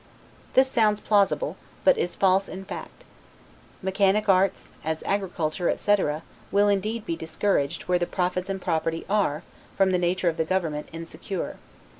This 0.55 0.67
sounds 0.67 0.99
plausible, 0.99 1.57
but 1.83 1.95
is 1.95 2.15
false 2.15 2.49
in 2.49 2.65
fact. 2.65 3.03
Mechanic 3.83 4.27
arts, 4.27 4.71
as 4.83 5.03
agriculture, 5.03 5.69
etc., 5.69 6.23
will 6.51 6.69
indeed 6.69 7.05
be 7.05 7.15
discouraged 7.15 7.83
where 7.83 7.99
the 7.99 8.07
profits 8.07 8.49
and 8.49 8.59
property 8.59 9.05
are, 9.07 9.43
from 9.77 9.91
the 9.91 9.99
nature 9.99 10.27
of 10.27 10.37
the 10.37 10.43
government, 10.43 10.89
insecure. 10.91 11.57